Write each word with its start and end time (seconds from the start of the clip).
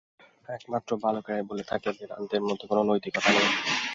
একমাত্র 0.49 0.91
বালকেরাই 1.03 1.47
বলে 1.49 1.63
থাকে 1.63 1.89
যে, 1.89 1.99
বেদান্তের 1.99 2.41
মধ্যে 2.41 2.65
কোন 2.67 2.79
নৈতিকতা 2.83 3.29
নেই। 3.29 3.47